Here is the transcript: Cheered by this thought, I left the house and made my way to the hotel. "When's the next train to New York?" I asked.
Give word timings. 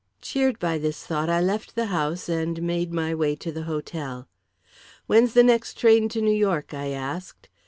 Cheered 0.19 0.57
by 0.57 0.79
this 0.79 1.05
thought, 1.05 1.29
I 1.29 1.39
left 1.41 1.75
the 1.75 1.85
house 1.93 2.27
and 2.27 2.63
made 2.63 2.91
my 2.91 3.13
way 3.13 3.35
to 3.35 3.51
the 3.51 3.65
hotel. 3.69 4.27
"When's 5.05 5.33
the 5.35 5.43
next 5.43 5.75
train 5.77 6.09
to 6.09 6.21
New 6.23 6.33
York?" 6.35 6.73
I 6.73 6.87
asked. 6.89 7.49